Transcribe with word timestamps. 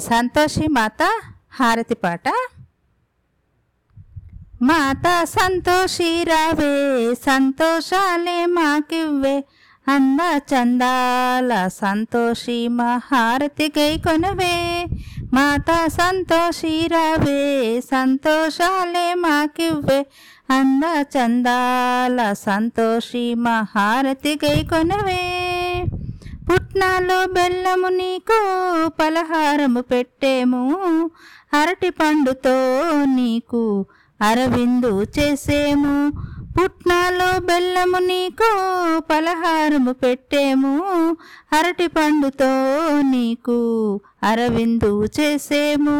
సంతోషి 0.00 0.68
మాత 0.68 1.02
హారతి 1.52 1.94
పాట. 1.94 2.28
మాత 4.62 5.24
సంతోషి 5.24 6.24
రావే 6.24 7.14
సంతోషాలే 7.14 8.46
మాకివ్వే. 8.46 9.44
అంద 9.88 10.38
చందాల 10.38 11.68
సంతోషి 11.68 12.68
మా 12.68 12.96
హారతి 12.96 13.72
గై 13.78 13.98
కొనవే. 13.98 14.86
మాత 15.32 15.86
సంతోషి 15.86 16.86
రావే 16.86 17.80
సంతోషాలే 17.80 19.14
మాకివ్వే. 19.14 20.06
అంద 20.50 21.04
చందాల 21.16 22.32
సంతోషి 22.32 23.34
మా 23.34 23.66
హారతి 23.74 24.38
గై 24.44 24.64
కొనవే. 24.64 25.49
పుట్నాలో 26.70 27.26
బెల్లము 27.26 27.88
నీకు 27.88 28.36
పలహారము 29.00 29.80
పెట్టేము. 29.80 30.60
అరటి 31.54 31.90
పండుతో 31.90 32.54
నీకు 33.04 33.86
అరవిందు 34.22 35.06
చేసేము. 35.18 36.12
పుట్నాలో 36.50 37.28
బెల్లము 37.40 37.98
నీకు 38.06 38.48
పలహారము 39.10 39.92
పెట్టేము 40.00 40.72
అరటి 41.52 41.86
పండుతో 41.88 42.50
నీకు 43.10 43.58
అరవిందు 44.22 44.90
చేసేము 45.16 45.94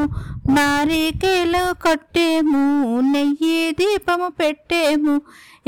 నారికేలు 0.51 1.63
కొట్టేము 1.85 2.65
నెయ్యి 3.13 3.61
దీపము 3.79 4.29
పెట్టేము 4.41 5.15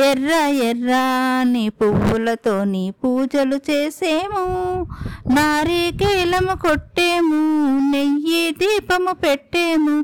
ఎర్ర 0.00 0.32
ఎర్రాని 0.68 1.64
పువ్వులతో 1.78 2.56
నీ 2.64 2.84
పూజలు 3.00 3.58
చేసేము 3.66 4.44
నారికేలము 5.36 6.54
కొట్టేము 6.62 7.40
నెయ్యి 7.92 8.44
దీపము 8.60 9.14
పెట్టేము 9.22 9.96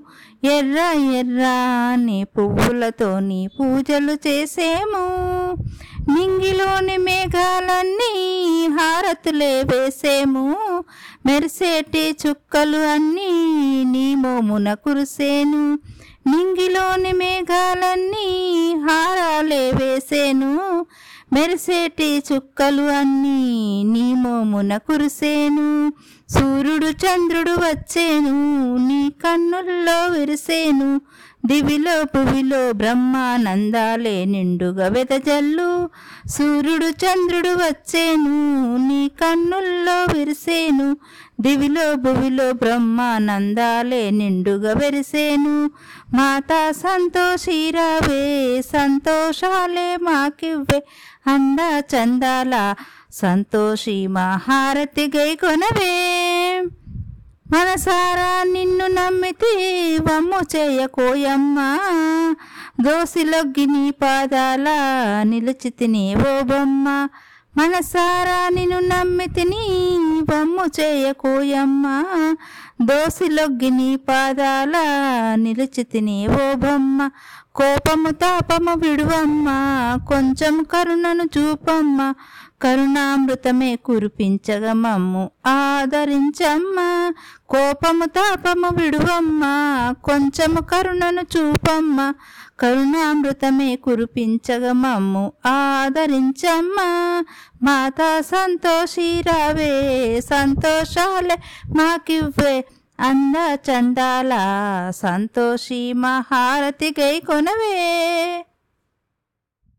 ఎర్ర 0.44 0.78
ఎర్రాని 1.14 2.24
పువ్వులతో 2.24 3.18
నీ 3.18 3.46
పూజలు 3.46 4.12
చేసేము. 4.12 5.06
నింగిలోని 6.14 6.96
మేఘాలన్నీ 6.96 8.66
హారతులే 8.66 9.62
వేసేము. 9.62 10.56
మెరిసేటి 11.26 12.16
చుక్కలు 12.28 12.76
అన్నీ 12.76 13.30
నీ 13.84 14.14
మోమున 14.14 14.74
కురిసేను. 14.74 15.78
నింగిలోని 16.26 17.12
మేఘాలన్నీ 17.12 18.74
హారాలే 18.78 19.70
వేసేను. 19.70 20.67
మెరిసేటి 21.32 22.22
చుక్కలు 22.32 22.82
అన్నీ 22.82 23.82
నీ 23.82 24.14
మోమున 24.14 24.76
కురిసేను. 24.76 25.92
సూర్యుడు 26.28 26.86
చంద్రుడు 26.86 27.50
వచ్చేను 27.50 28.34
నీ 28.76 29.12
కన్నుల్లో 29.24 30.18
విరిసేను. 30.18 31.00
దివిలో 31.46 32.04
పువిలో 32.04 32.72
బ్రహ్మానందాలే 32.72 34.24
నిండుగా 34.24 34.88
వెదజల్లు. 34.88 35.90
సూర్యుడు 36.28 36.86
చంద్రుడు 36.86 37.48
వచ్చేను 37.48 38.76
నీ 38.76 39.08
కన్నుల్లో 39.08 40.18
విరిసేను. 40.18 40.96
దివిలో 41.40 41.94
భువిలో 41.94 42.52
బ్రహ్మానందాలే 42.52 44.10
నిండుగా 44.10 44.72
వెరిసేను. 44.72 45.70
మాతా 46.14 46.70
సంతోషీరావే 46.70 48.62
సంతోషాలే 48.62 49.96
మాకివ్వే. 49.96 50.82
అంద 51.26 51.82
చందాల 51.94 52.74
సంతోషి 53.12 54.06
మహారతి 54.06 55.12
గై 55.16 55.34
కొనవే. 55.34 56.27
మనసారా 57.52 58.42
నిన్ను 58.52 58.86
నమ్మితే 58.86 59.52
వమ్ము 59.98 60.56
చేయకోయమ్మా. 60.56 61.78
దోసిలొగ్గి 62.80 63.66
నీ 63.66 63.90
పాదాల 63.90 64.66
నిలిచితిని 65.22 66.14
ఓ 66.14 66.40
బొమ్మ. 66.40 67.08
మనసారా 67.56 68.48
నిన్ను 68.48 68.78
నమ్మితిని 68.78 69.88
బొమ్ము 70.20 70.80
చేయకోయమ్మా. 70.80 72.04
దోసిలొగ్గి 72.82 73.70
నీ 73.70 73.96
పాదాల 73.96 74.74
నిలిచితిని 75.34 76.28
ఓ 76.28 76.54
బొమ్మ. 76.54 77.10
కోపము 77.54 78.10
తాపము 78.10 78.74
విడువమ్మ. 78.74 79.46
కొంచెం 80.08 80.62
కరుణను 80.62 81.28
చూపమ్మ. 81.38 82.14
కరుణామృతమే 82.62 83.76
కురిపించగ 83.76 84.72
మమ్ము 84.72 85.30
ఆదరించమ్మ 85.46 86.76
కోపము 87.48 88.04
తాపము 88.04 88.82
విడువమ్మ 88.82 89.42
కొంచెము 90.04 90.60
కరుణను 90.60 91.20
చూపమ్మ. 91.20 92.12
కరుణామృతమే 92.60 93.76
కురిపించగ 93.76 94.72
మమ్ము 94.72 95.32
ఆదరించమ్మ 95.46 96.76
మాతా 97.62 98.20
సంతోషి 98.20 99.22
రావే 99.26 99.72
సంతోషాలే 100.20 101.36
మాకివ్వే. 101.76 102.64
అంద 103.00 103.58
చందాల 103.70 104.32
సంతోషి 104.96 105.92
మహారతి 105.92 106.94
గై 107.00 107.20
కొనవే. 107.20 108.44